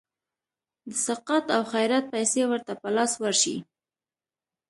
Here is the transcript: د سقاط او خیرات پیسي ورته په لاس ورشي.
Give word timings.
د 0.89 0.91
سقاط 1.05 1.45
او 1.55 1.61
خیرات 1.71 2.05
پیسي 2.13 2.41
ورته 2.47 2.73
په 2.81 2.87
لاس 2.95 3.11
ورشي. 3.21 3.57